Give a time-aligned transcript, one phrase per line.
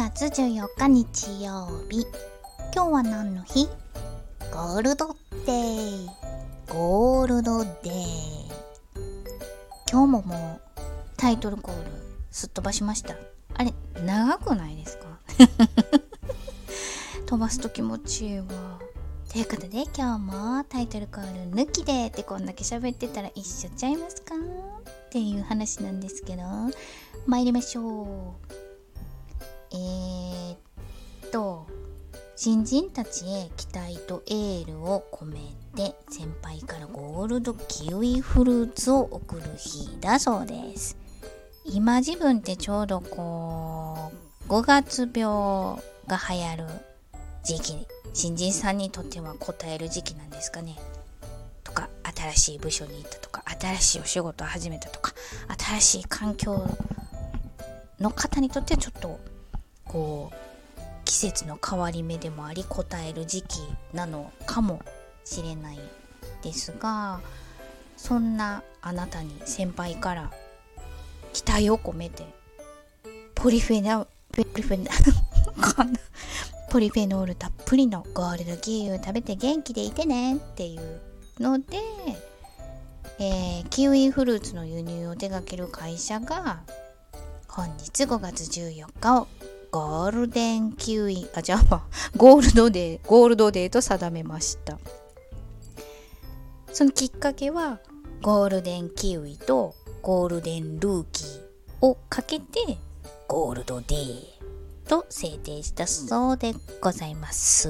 [0.00, 2.06] 月14日日曜日。
[2.74, 3.66] 今日は何の日？
[4.50, 6.08] ゴールドデー。
[6.72, 7.74] ゴールドデー。
[9.92, 10.80] 今日ももう
[11.18, 11.90] タイトルコール
[12.30, 13.14] すっ飛ばしました。
[13.52, 15.18] あれ、長くないですか？
[17.26, 18.46] 飛ばすと気持ちいいわ。
[19.30, 24.34] ということで今日もタイトルコール抜きでってこんだけ喋ってたら一緒ちゃいますか？
[24.34, 26.42] っていう話なんですけど
[27.26, 28.59] 参りましょう。
[29.72, 31.66] えー、っと
[32.36, 35.34] 新人たちへ期待とエールを込め
[35.76, 40.96] て先輩からゴールドキウイフルーツを送る日だそうです。
[41.66, 44.10] 今自分ってちょうどこ
[44.48, 46.64] う5月病が流行る
[47.44, 50.76] 時期新人さんにとっては答える時期なんですかね。
[51.62, 55.12] とか新しい部署に行ったとか新しいお仕事を始めたとか
[55.58, 56.66] 新しい環境
[58.00, 59.20] の方にとってはちょっと
[59.90, 63.58] こう季節の変わり目でもあり答える時期
[63.92, 64.80] なのかも
[65.24, 65.78] しれない
[66.44, 67.20] ですが
[67.96, 70.30] そんなあなたに先輩から
[71.32, 72.24] 期待を込めて
[73.34, 74.90] ポリフェナポリフェナ
[76.70, 81.00] ポリフェノールたっぷりのゴールドキウイを食べて元気でいてねっていう
[81.40, 81.64] ので、
[83.18, 86.60] えー、キウイフルーツの輸入を手掛ける会社が
[87.48, 89.26] 本日5月14日を
[89.70, 94.78] ゴールデンキウイ、あ、じゃあ、 ゴールドデー、ゴールドデーと定めました。
[96.72, 97.80] そのきっかけは、
[98.22, 101.40] ゴールデンキウイとゴールデンルーキー
[101.80, 102.78] をかけて、
[103.28, 104.40] ゴールドデー
[104.88, 107.68] と制定したそうでございます。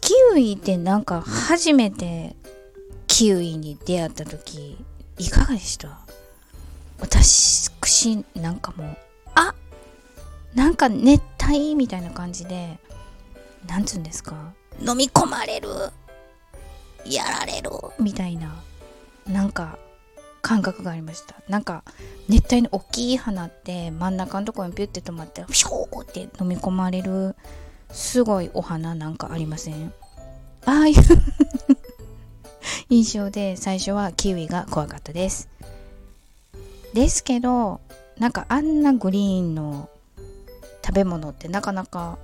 [0.00, 2.36] キウイってなんか初めて
[3.06, 4.84] キウイに出会った時
[5.18, 6.00] いかがでした？
[7.00, 7.70] 私
[8.34, 8.96] なんかもう
[9.34, 9.54] あ
[10.54, 12.78] なんか熱帯みたいな感じで
[13.66, 14.52] なんつうんですか？
[14.86, 15.68] 飲み込まれる。
[17.06, 17.70] やられる。
[17.98, 18.54] みたいな
[19.26, 19.78] なんか
[20.42, 21.36] 感覚がありました。
[21.48, 21.84] なんか
[22.28, 27.36] 熱帯の大きい花って真ん中のところにピュッて止まってピョーって飲み込まれる
[27.90, 29.92] すごいお花なんかありません？
[30.66, 30.94] ああいう
[32.88, 35.48] 印象で最初はキウイが怖かったです。
[36.94, 37.80] ですけど
[38.18, 39.88] なんかあんなグリーンの
[40.84, 42.18] 食べ物ってなかなか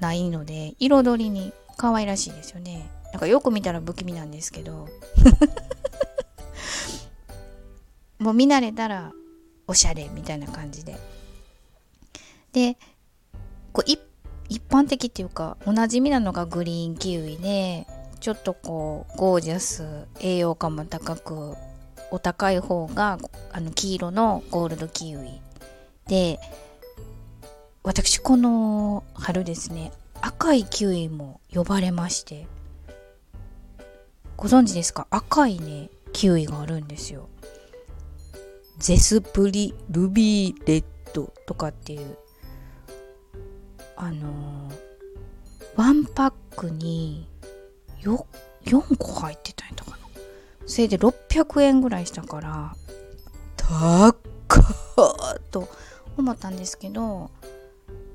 [0.00, 2.90] ないので彩りに可愛らしいですよね。
[3.12, 4.88] なんかよく見たら不気味なんですけど。
[8.18, 9.12] もう見慣れたら
[9.66, 10.96] おしゃれみたいな感じで。
[12.52, 12.76] で
[13.72, 13.90] こう
[14.48, 17.86] 一般的っていうかおなじみなのがグリーンキウイで
[18.20, 21.56] ちょっとこうゴージャス栄養価も高く
[22.12, 23.18] お高い方が
[23.52, 25.40] あの黄色のゴールドキウイ。
[26.06, 26.38] で
[27.82, 32.46] 私この春ですね赤いキウイも呼ばれまして。
[34.36, 35.06] ご存知ですか？
[35.10, 37.28] 赤いねキウイがあるんですよ。
[38.78, 40.84] ゼスプリルビーレッ
[41.14, 42.18] ドとかっていう
[43.96, 44.74] あのー、
[45.76, 47.28] ワンパックに
[48.00, 48.26] よ
[48.64, 49.91] 4個入ってたんやったか
[50.66, 52.76] それで600円ぐらいしたから
[53.56, 54.16] 高っ
[55.50, 55.68] と
[56.16, 57.30] 思ったんですけど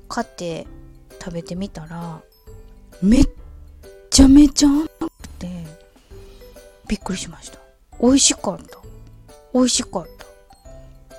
[0.08, 0.66] 買って
[1.20, 2.20] 食べてみたら
[3.02, 3.28] めっ
[4.10, 5.48] ちゃめちゃ甘くて
[6.88, 7.58] びっくりしました。
[8.00, 8.78] 美味しかった。
[9.52, 10.26] 美味しかった。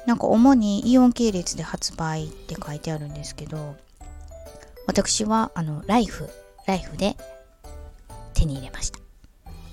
[0.06, 3.76] なんか主にイオン系列で発売って書いてあるんですけど
[4.88, 6.28] 私はあのライフ
[6.66, 7.16] ライフで
[8.34, 9.00] 手に入れました。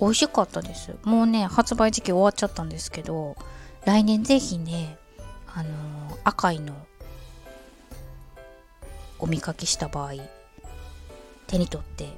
[0.00, 0.94] 美味しかったです。
[1.04, 3.36] もうね、発売時期終わっちゃったんですけど、
[3.84, 4.98] 来年ぜひね、
[5.54, 6.74] あのー、赤いの
[9.18, 10.12] お見かけした場合、
[11.46, 12.08] 手に取って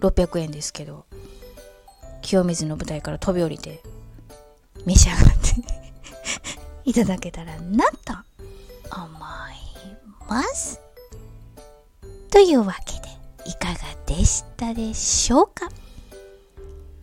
[0.00, 1.04] 600円ですけど、
[2.22, 3.82] 清水の舞台から飛び降りて
[4.86, 5.54] 召し上がって
[6.84, 8.14] いただけたらなと
[8.96, 10.80] 思います。
[12.30, 13.08] というわけで、
[13.50, 15.68] いかがでしたでしょうか？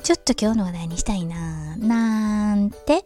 [0.08, 1.86] ちょっと今日の話題にしたいなー。
[1.86, 3.04] なんて？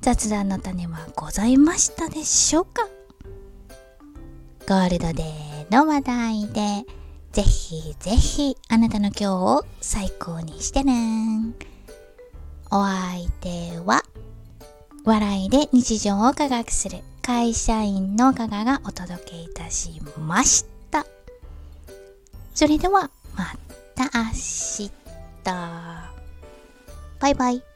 [0.00, 2.88] 雑談の種はございましたでしょうか？
[4.66, 6.84] ゴールドデーの話題で。
[7.30, 11.54] ぜひぜひあなたの今日を最高にしてね。
[12.72, 14.02] お相手は
[15.04, 21.06] 笑いで日常を科学する会社員のガガがお届けいたしました。
[22.56, 23.54] それではま
[23.94, 24.90] た明日。
[27.20, 27.69] バイバイ。